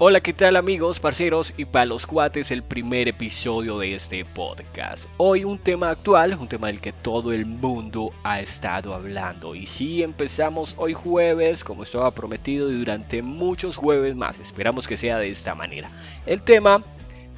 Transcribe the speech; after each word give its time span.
Hola, 0.00 0.20
¿qué 0.20 0.32
tal 0.32 0.54
amigos, 0.54 1.00
parceros 1.00 1.52
y 1.56 1.64
palos 1.64 2.06
cuates? 2.06 2.52
El 2.52 2.62
primer 2.62 3.08
episodio 3.08 3.80
de 3.80 3.96
este 3.96 4.24
podcast. 4.24 5.08
Hoy 5.16 5.42
un 5.42 5.58
tema 5.58 5.90
actual, 5.90 6.38
un 6.38 6.46
tema 6.46 6.68
del 6.68 6.80
que 6.80 6.92
todo 6.92 7.32
el 7.32 7.44
mundo 7.46 8.12
ha 8.22 8.38
estado 8.38 8.94
hablando. 8.94 9.56
Y 9.56 9.66
sí, 9.66 10.04
empezamos 10.04 10.76
hoy 10.78 10.92
jueves, 10.92 11.64
como 11.64 11.82
estaba 11.82 12.12
prometido, 12.12 12.70
y 12.70 12.78
durante 12.78 13.22
muchos 13.22 13.74
jueves 13.74 14.14
más. 14.14 14.38
Esperamos 14.38 14.86
que 14.86 14.96
sea 14.96 15.18
de 15.18 15.30
esta 15.30 15.56
manera. 15.56 15.90
El 16.26 16.44
tema, 16.44 16.84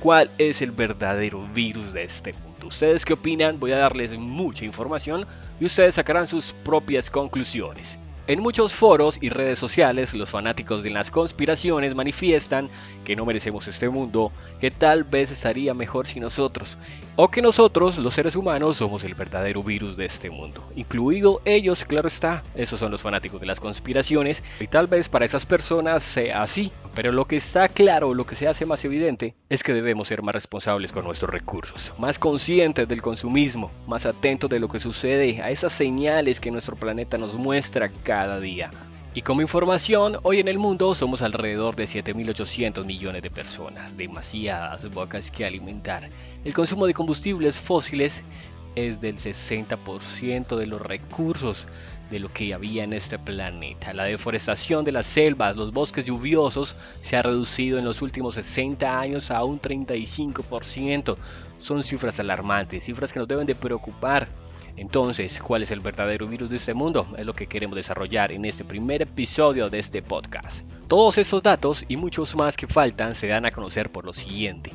¿cuál 0.02 0.30
es 0.36 0.60
el 0.60 0.72
verdadero 0.72 1.48
virus 1.54 1.94
de 1.94 2.02
este 2.02 2.34
mundo? 2.34 2.66
¿Ustedes 2.66 3.06
qué 3.06 3.14
opinan? 3.14 3.58
Voy 3.58 3.72
a 3.72 3.78
darles 3.78 4.18
mucha 4.18 4.66
información 4.66 5.26
y 5.60 5.64
ustedes 5.64 5.94
sacarán 5.94 6.26
sus 6.26 6.52
propias 6.52 7.08
conclusiones. 7.08 7.98
En 8.26 8.40
muchos 8.40 8.72
foros 8.72 9.18
y 9.20 9.28
redes 9.28 9.58
sociales, 9.58 10.14
los 10.14 10.30
fanáticos 10.30 10.82
de 10.82 10.90
las 10.90 11.10
conspiraciones 11.10 11.94
manifiestan 11.94 12.68
que 13.04 13.16
no 13.16 13.24
merecemos 13.24 13.66
este 13.66 13.88
mundo, 13.88 14.30
que 14.60 14.70
tal 14.70 15.04
vez 15.04 15.32
estaría 15.32 15.74
mejor 15.74 16.06
si 16.06 16.20
nosotros, 16.20 16.78
o 17.16 17.28
que 17.28 17.42
nosotros, 17.42 17.98
los 17.98 18.14
seres 18.14 18.36
humanos, 18.36 18.76
somos 18.76 19.02
el 19.04 19.14
verdadero 19.14 19.62
virus 19.62 19.96
de 19.96 20.04
este 20.04 20.30
mundo. 20.30 20.64
Incluido 20.76 21.40
ellos, 21.44 21.84
claro 21.84 22.08
está, 22.08 22.44
esos 22.54 22.78
son 22.78 22.92
los 22.92 23.02
fanáticos 23.02 23.40
de 23.40 23.46
las 23.46 23.58
conspiraciones, 23.58 24.44
y 24.60 24.68
tal 24.68 24.86
vez 24.86 25.08
para 25.08 25.24
esas 25.24 25.44
personas 25.44 26.02
sea 26.02 26.42
así, 26.42 26.70
pero 26.94 27.12
lo 27.12 27.24
que 27.24 27.36
está 27.36 27.68
claro, 27.68 28.14
lo 28.14 28.26
que 28.26 28.36
se 28.36 28.46
hace 28.46 28.66
más 28.66 28.84
evidente, 28.84 29.34
es 29.48 29.62
que 29.62 29.74
debemos 29.74 30.08
ser 30.08 30.22
más 30.22 30.34
responsables 30.34 30.92
con 30.92 31.04
nuestros 31.04 31.30
recursos, 31.30 31.92
más 31.98 32.18
conscientes 32.18 32.86
del 32.86 33.02
consumismo, 33.02 33.70
más 33.86 34.06
atentos 34.06 34.48
de 34.50 34.60
lo 34.60 34.68
que 34.68 34.78
sucede, 34.78 35.42
a 35.42 35.50
esas 35.50 35.72
señales 35.72 36.40
que 36.40 36.50
nuestro 36.50 36.76
planeta 36.76 37.18
nos 37.18 37.34
muestra 37.34 37.88
cada 38.10 38.40
día. 38.40 38.70
Y 39.14 39.22
como 39.22 39.40
información, 39.40 40.16
hoy 40.24 40.40
en 40.40 40.48
el 40.48 40.58
mundo 40.58 40.96
somos 40.96 41.22
alrededor 41.22 41.76
de 41.76 41.84
7.800 41.84 42.84
millones 42.84 43.22
de 43.22 43.30
personas, 43.30 43.96
demasiadas 43.96 44.90
bocas 44.90 45.30
que 45.30 45.44
alimentar. 45.44 46.10
El 46.44 46.52
consumo 46.52 46.86
de 46.86 46.92
combustibles 46.92 47.54
fósiles 47.54 48.20
es 48.74 49.00
del 49.00 49.16
60% 49.16 50.56
de 50.56 50.66
los 50.66 50.82
recursos 50.82 51.68
de 52.10 52.18
lo 52.18 52.32
que 52.32 52.52
había 52.52 52.82
en 52.82 52.94
este 52.94 53.16
planeta. 53.16 53.92
La 53.92 54.06
deforestación 54.06 54.84
de 54.84 54.90
las 54.90 55.06
selvas, 55.06 55.54
los 55.54 55.72
bosques 55.72 56.04
lluviosos 56.04 56.74
se 57.02 57.16
ha 57.16 57.22
reducido 57.22 57.78
en 57.78 57.84
los 57.84 58.02
últimos 58.02 58.34
60 58.34 58.98
años 58.98 59.30
a 59.30 59.44
un 59.44 59.60
35%. 59.60 61.16
Son 61.60 61.84
cifras 61.84 62.18
alarmantes, 62.18 62.82
cifras 62.82 63.12
que 63.12 63.20
nos 63.20 63.28
deben 63.28 63.46
de 63.46 63.54
preocupar. 63.54 64.26
Entonces, 64.80 65.38
¿cuál 65.42 65.62
es 65.62 65.70
el 65.72 65.80
verdadero 65.80 66.26
virus 66.26 66.48
de 66.48 66.56
este 66.56 66.72
mundo? 66.72 67.06
Es 67.18 67.26
lo 67.26 67.34
que 67.34 67.46
queremos 67.46 67.76
desarrollar 67.76 68.32
en 68.32 68.46
este 68.46 68.64
primer 68.64 69.02
episodio 69.02 69.68
de 69.68 69.78
este 69.78 70.00
podcast. 70.00 70.62
Todos 70.88 71.18
esos 71.18 71.42
datos 71.42 71.84
y 71.86 71.98
muchos 71.98 72.34
más 72.34 72.56
que 72.56 72.66
faltan 72.66 73.14
se 73.14 73.26
dan 73.26 73.44
a 73.44 73.50
conocer 73.50 73.92
por 73.92 74.06
lo 74.06 74.14
siguiente 74.14 74.72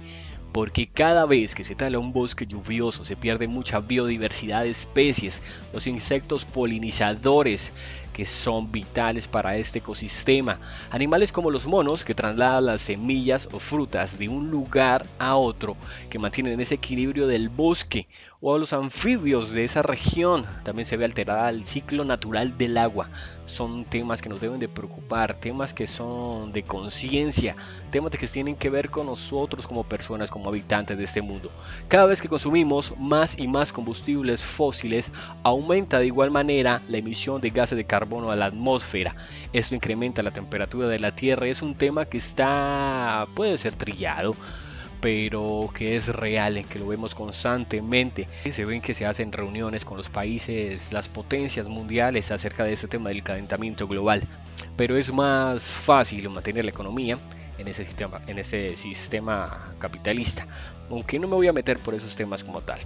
porque 0.54 0.88
cada 0.88 1.26
vez 1.26 1.54
que 1.54 1.66
se 1.66 1.76
tala 1.76 2.00
un 2.00 2.14
bosque 2.14 2.46
lluvioso 2.46 3.04
se 3.04 3.18
pierde 3.18 3.46
mucha 3.46 3.82
biodiversidad 3.82 4.64
de 4.64 4.70
especies, 4.70 5.42
los 5.74 5.86
insectos 5.86 6.46
polinizadores 6.46 7.74
que 8.16 8.26
son 8.26 8.72
vitales 8.72 9.28
para 9.28 9.58
este 9.58 9.80
ecosistema, 9.80 10.58
animales 10.90 11.34
como 11.34 11.52
los 11.52 11.66
monos 11.66 12.06
que 12.06 12.16
trasladan 12.16 12.68
las 12.68 12.82
semillas 12.82 13.50
o 13.52 13.60
frutas 13.60 14.18
de 14.18 14.30
un 14.30 14.50
lugar 14.50 15.06
a 15.20 15.36
otro, 15.36 15.76
que 16.10 16.18
mantienen 16.18 16.62
ese 16.62 16.76
equilibrio 16.76 17.28
del 17.28 17.50
bosque, 17.50 18.08
o 18.48 18.60
los 18.60 18.74
anfibios 18.74 19.52
de 19.52 19.64
esa 19.64 19.82
región. 19.82 20.46
También 20.64 20.86
se 20.86 20.98
ve 20.98 21.06
alterada 21.06 21.50
el 21.50 21.66
ciclo 21.66 22.06
natural 22.06 22.58
del 22.58 22.78
agua. 22.78 23.10
Son 23.48 23.86
temas 23.86 24.22
que 24.22 24.30
nos 24.30 24.40
deben 24.40 24.60
de 24.60 24.68
preocupar, 24.68 25.36
temas 25.36 25.74
que 25.74 25.88
son 25.88 26.54
de 26.54 26.62
conciencia, 26.62 27.56
temas 27.92 28.12
que 28.12 28.28
tienen 28.28 28.56
que 28.56 28.70
ver 28.70 28.92
con 28.92 29.08
nosotros 29.08 29.66
como 29.66 29.84
personas, 29.84 30.30
como 30.30 30.50
habitantes 30.50 30.96
de 30.98 31.06
este 31.06 31.24
mundo. 31.24 31.50
Cada 31.88 32.06
vez 32.06 32.22
que 32.22 32.30
consumimos 32.30 32.94
más 33.00 33.36
y 33.38 33.48
más 33.48 33.74
combustibles 33.74 34.44
fósiles, 34.44 35.12
aumenta 35.42 35.98
de 35.98 36.06
igual 36.06 36.30
manera 36.30 36.82
la 36.88 36.98
emisión 36.98 37.42
de 37.42 37.50
gases 37.50 37.78
de 37.78 37.86
carbono 37.86 38.05
a 38.06 38.36
la 38.36 38.46
atmósfera. 38.46 39.16
Esto 39.52 39.76
incrementa 39.76 40.24
la 40.24 40.32
temperatura 40.32 40.88
de 40.88 41.00
la 41.00 41.12
Tierra. 41.12 41.48
Es 41.48 41.62
un 41.62 41.76
tema 41.76 42.06
que 42.06 42.18
está, 42.18 43.26
puede 43.36 43.58
ser 43.58 43.76
trillado, 43.76 44.36
pero 45.02 45.70
que 45.74 45.96
es 45.96 46.08
real, 46.08 46.58
en 46.58 46.66
que 46.66 46.80
lo 46.80 46.88
vemos 46.88 47.16
constantemente. 47.16 48.28
Se 48.52 48.66
ven 48.66 48.82
que 48.82 48.94
se 48.94 49.06
hacen 49.06 49.32
reuniones 49.32 49.86
con 49.86 49.98
los 49.98 50.10
países, 50.10 50.94
las 50.94 51.10
potencias 51.10 51.68
mundiales 51.68 52.32
acerca 52.32 52.64
de 52.64 52.74
este 52.74 52.88
tema 52.88 53.10
del 53.10 53.24
calentamiento 53.24 53.88
global, 53.88 54.24
pero 54.78 54.98
es 54.98 55.12
más 55.12 55.62
fácil 55.62 56.30
mantener 56.30 56.66
la 56.66 56.72
economía 56.72 57.18
en 57.58 57.68
ese 57.68 57.86
sistema, 57.86 58.22
en 58.28 58.40
ese 58.40 58.76
sistema 58.76 59.74
capitalista, 59.80 60.48
aunque 60.90 61.20
no 61.20 61.28
me 61.28 61.36
voy 61.36 61.48
a 61.48 61.54
meter 61.54 61.80
por 61.80 61.96
esos 61.96 62.16
temas 62.16 62.44
como 62.44 62.62
tal. 62.62 62.80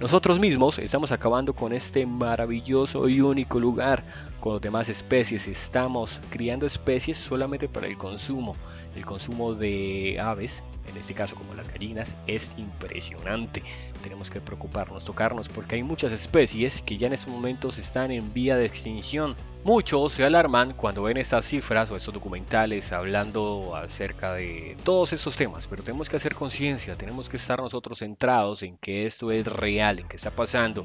Nosotros 0.00 0.40
mismos 0.40 0.80
estamos 0.80 1.12
acabando 1.12 1.54
con 1.54 1.72
este 1.72 2.04
maravilloso 2.04 3.08
y 3.08 3.20
único 3.20 3.60
lugar 3.60 4.02
con 4.40 4.54
las 4.54 4.62
demás 4.62 4.88
especies. 4.88 5.46
Estamos 5.46 6.20
criando 6.30 6.66
especies 6.66 7.16
solamente 7.16 7.68
para 7.68 7.86
el 7.86 7.96
consumo. 7.96 8.56
El 8.96 9.06
consumo 9.06 9.54
de 9.54 10.18
aves, 10.20 10.64
en 10.88 10.96
este 10.96 11.14
caso 11.14 11.36
como 11.36 11.54
las 11.54 11.68
gallinas, 11.68 12.16
es 12.26 12.50
impresionante. 12.56 13.62
Tenemos 14.02 14.30
que 14.30 14.40
preocuparnos, 14.40 15.04
tocarnos, 15.04 15.48
porque 15.48 15.76
hay 15.76 15.82
muchas 15.82 16.12
especies 16.12 16.82
que 16.82 16.96
ya 16.96 17.06
en 17.06 17.14
estos 17.14 17.32
momentos 17.32 17.78
están 17.78 18.10
en 18.10 18.32
vía 18.32 18.56
de 18.56 18.66
extinción. 18.66 19.36
Muchos 19.64 20.12
se 20.12 20.24
alarman 20.24 20.74
cuando 20.74 21.02
ven 21.02 21.16
estas 21.16 21.46
cifras 21.46 21.90
o 21.90 21.96
estos 21.96 22.12
documentales 22.12 22.92
hablando 22.92 23.74
acerca 23.74 24.34
de 24.34 24.76
todos 24.84 25.14
estos 25.14 25.36
temas, 25.36 25.66
pero 25.66 25.82
tenemos 25.82 26.08
que 26.08 26.16
hacer 26.16 26.34
conciencia, 26.34 26.96
tenemos 26.96 27.30
que 27.30 27.38
estar 27.38 27.58
nosotros 27.58 28.00
centrados 28.00 28.62
en 28.62 28.76
que 28.76 29.06
esto 29.06 29.32
es 29.32 29.46
real, 29.46 30.00
en 30.00 30.08
que 30.08 30.16
está 30.16 30.30
pasando. 30.30 30.84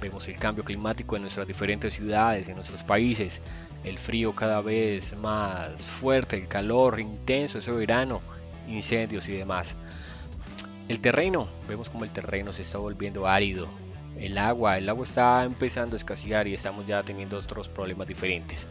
Vemos 0.00 0.26
el 0.26 0.38
cambio 0.38 0.64
climático 0.64 1.16
en 1.16 1.22
nuestras 1.22 1.46
diferentes 1.46 1.94
ciudades, 1.94 2.48
en 2.48 2.56
nuestros 2.56 2.82
países, 2.82 3.40
el 3.84 3.98
frío 3.98 4.32
cada 4.32 4.60
vez 4.62 5.16
más 5.18 5.80
fuerte, 5.82 6.36
el 6.36 6.48
calor 6.48 7.00
intenso, 7.00 7.58
ese 7.58 7.70
verano, 7.72 8.20
incendios 8.68 9.28
y 9.28 9.32
demás. 9.32 9.74
El 10.88 11.00
terreno, 11.00 11.48
vemos 11.68 11.88
como 11.88 12.04
el 12.04 12.10
terreno 12.10 12.52
se 12.52 12.62
está 12.62 12.78
volviendo 12.78 13.26
árido. 13.26 13.68
El 14.18 14.38
agua, 14.38 14.78
el 14.78 14.88
agua 14.88 15.04
está 15.04 15.44
empezando 15.44 15.96
a 15.96 15.98
escasear 15.98 16.46
y 16.46 16.54
estamos 16.54 16.86
ya 16.86 17.02
teniendo 17.02 17.38
otros 17.38 17.68
problemas 17.68 18.06
diferentes. 18.06 18.66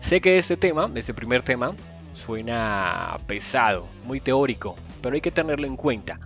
Sé 0.00 0.20
que 0.20 0.38
este 0.38 0.56
tema, 0.56 0.90
este 0.94 1.14
primer 1.14 1.42
tema, 1.42 1.74
suena 2.14 3.18
pesado, 3.26 3.86
muy 4.04 4.20
teórico, 4.20 4.76
pero 5.02 5.14
hay 5.14 5.20
que 5.20 5.30
tenerlo 5.30 5.66
en 5.66 5.76
cuenta, 5.76 6.18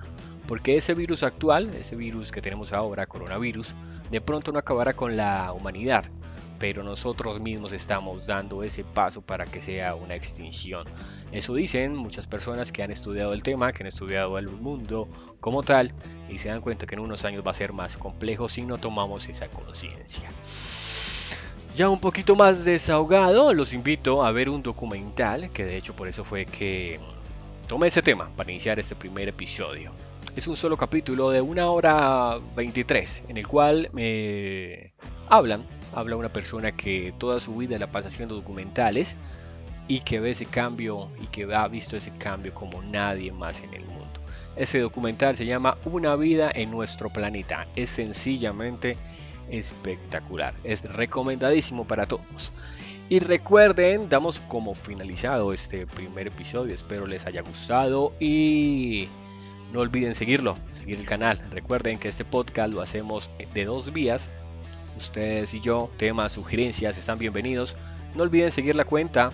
porque 0.46 0.76
ese 0.76 0.94
virus 0.94 1.22
actual, 1.22 1.70
ese 1.74 1.96
virus 1.96 2.30
que 2.30 2.40
tenemos 2.40 2.72
ahora, 2.72 3.06
coronavirus, 3.06 3.74
de 4.10 4.20
pronto 4.20 4.52
no 4.52 4.58
acabará 4.58 4.94
con 4.94 5.16
la 5.16 5.52
humanidad, 5.52 6.04
pero 6.60 6.84
nosotros 6.84 7.40
mismos 7.40 7.72
estamos 7.72 8.26
dando 8.26 8.62
ese 8.62 8.84
paso 8.84 9.22
para 9.22 9.46
que 9.46 9.62
sea 9.62 9.94
una 9.94 10.14
extinción. 10.14 10.86
Eso 11.32 11.54
dicen 11.54 11.96
muchas 11.96 12.26
personas 12.26 12.70
que 12.70 12.82
han 12.82 12.90
estudiado 12.90 13.32
el 13.32 13.42
tema, 13.42 13.72
que 13.72 13.82
han 13.82 13.86
estudiado 13.86 14.38
el 14.38 14.48
mundo 14.48 15.08
como 15.40 15.62
tal, 15.62 15.94
y 16.28 16.38
se 16.38 16.50
dan 16.50 16.60
cuenta 16.60 16.86
que 16.86 16.94
en 16.96 17.00
unos 17.00 17.24
años 17.24 17.42
va 17.44 17.52
a 17.52 17.54
ser 17.54 17.72
más 17.72 17.96
complejo 17.96 18.46
si 18.46 18.60
no 18.62 18.76
tomamos 18.76 19.26
esa 19.26 19.48
conciencia. 19.48 20.28
Ya 21.74 21.88
un 21.88 21.98
poquito 21.98 22.36
más 22.36 22.62
desahogado, 22.62 23.54
los 23.54 23.72
invito 23.72 24.22
a 24.22 24.30
ver 24.30 24.50
un 24.50 24.62
documental, 24.62 25.50
que 25.52 25.64
de 25.64 25.78
hecho 25.78 25.94
por 25.94 26.08
eso 26.08 26.24
fue 26.24 26.44
que 26.44 27.00
tomé 27.68 27.86
ese 27.86 28.02
tema 28.02 28.28
para 28.36 28.50
iniciar 28.50 28.78
este 28.78 28.94
primer 28.94 29.30
episodio. 29.30 29.92
Es 30.36 30.46
un 30.46 30.58
solo 30.58 30.76
capítulo 30.76 31.30
de 31.30 31.40
una 31.40 31.70
hora 31.70 32.38
23, 32.54 33.22
en 33.28 33.38
el 33.38 33.48
cual 33.48 33.88
me 33.94 34.92
hablan 35.30 35.79
habla 35.94 36.16
una 36.16 36.32
persona 36.32 36.72
que 36.72 37.12
toda 37.18 37.40
su 37.40 37.56
vida 37.56 37.78
la 37.78 37.86
pasa 37.88 38.08
haciendo 38.08 38.34
documentales 38.34 39.16
y 39.88 40.00
que 40.00 40.20
ve 40.20 40.30
ese 40.30 40.46
cambio 40.46 41.08
y 41.20 41.26
que 41.26 41.52
ha 41.52 41.66
visto 41.68 41.96
ese 41.96 42.12
cambio 42.18 42.54
como 42.54 42.82
nadie 42.82 43.32
más 43.32 43.60
en 43.60 43.74
el 43.74 43.84
mundo. 43.84 44.20
Ese 44.56 44.78
documental 44.78 45.36
se 45.36 45.46
llama 45.46 45.78
Una 45.84 46.16
vida 46.16 46.50
en 46.54 46.70
nuestro 46.70 47.10
planeta. 47.10 47.66
Es 47.76 47.90
sencillamente 47.90 48.96
espectacular. 49.50 50.54
Es 50.64 50.82
recomendadísimo 50.82 51.84
para 51.86 52.06
todos. 52.06 52.52
Y 53.08 53.18
recuerden, 53.18 54.08
damos 54.08 54.38
como 54.38 54.74
finalizado 54.74 55.52
este 55.52 55.86
primer 55.86 56.28
episodio. 56.28 56.74
Espero 56.74 57.06
les 57.06 57.26
haya 57.26 57.42
gustado 57.42 58.12
y 58.20 59.08
no 59.72 59.80
olviden 59.80 60.14
seguirlo, 60.14 60.56
seguir 60.74 61.00
el 61.00 61.06
canal. 61.06 61.40
Recuerden 61.50 61.98
que 61.98 62.08
este 62.08 62.24
podcast 62.24 62.72
lo 62.72 62.82
hacemos 62.82 63.28
de 63.52 63.64
dos 63.64 63.92
vías 63.92 64.30
ustedes 64.96 65.54
y 65.54 65.60
yo, 65.60 65.90
temas, 65.96 66.32
sugerencias, 66.32 66.96
están 66.98 67.18
bienvenidos. 67.18 67.76
No 68.14 68.22
olviden 68.22 68.50
seguir 68.50 68.74
la 68.74 68.84
cuenta, 68.84 69.30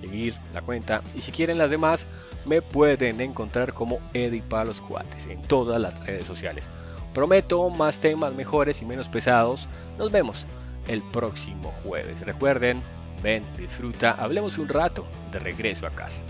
seguir 0.00 0.34
la 0.54 0.62
cuenta. 0.62 1.02
Y 1.14 1.20
si 1.20 1.32
quieren 1.32 1.58
las 1.58 1.70
demás, 1.70 2.06
me 2.46 2.62
pueden 2.62 3.20
encontrar 3.20 3.74
como 3.74 3.98
Eddie 4.14 4.42
Palos 4.42 4.80
Cuates 4.80 5.26
en 5.26 5.40
todas 5.42 5.80
las 5.80 5.98
redes 6.06 6.26
sociales. 6.26 6.64
Prometo 7.14 7.68
más 7.70 8.00
temas 8.00 8.34
mejores 8.34 8.80
y 8.82 8.84
menos 8.84 9.08
pesados. 9.08 9.68
Nos 9.98 10.10
vemos 10.12 10.46
el 10.86 11.02
próximo 11.02 11.72
jueves. 11.82 12.20
Recuerden, 12.20 12.82
ven, 13.22 13.44
disfruta, 13.56 14.12
hablemos 14.12 14.58
un 14.58 14.68
rato 14.68 15.06
de 15.32 15.38
regreso 15.38 15.86
a 15.86 15.90
casa. 15.90 16.22